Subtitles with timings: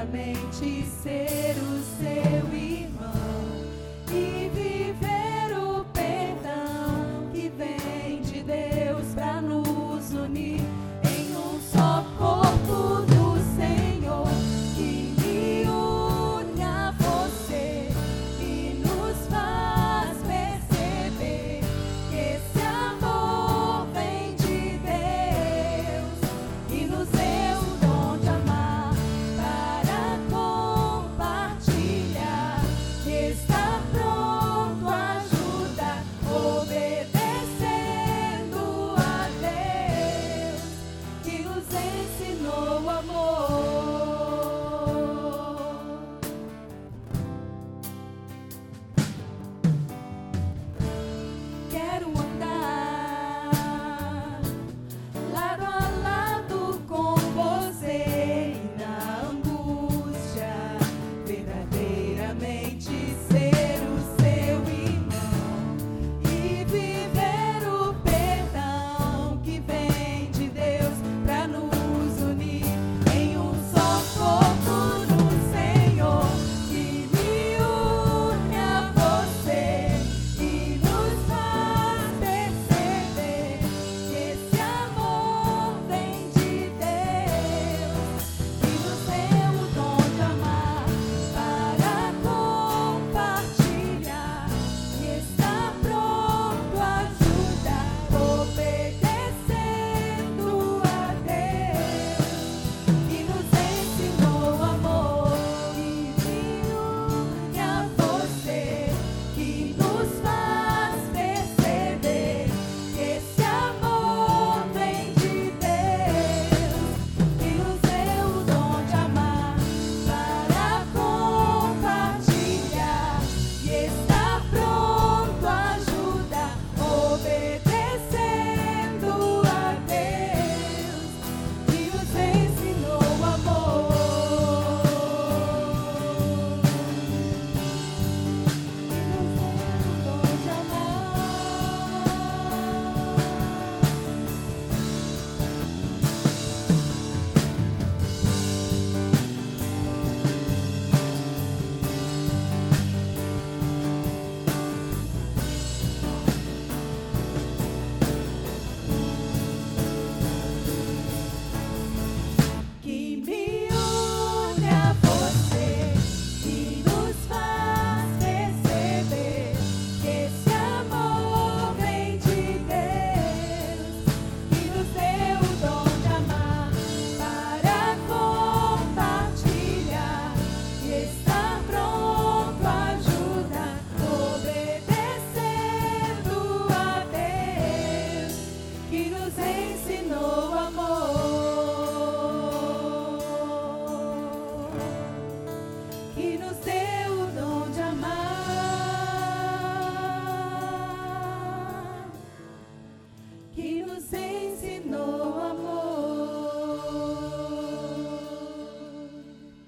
[0.00, 2.39] verdadeiramente ser o seu.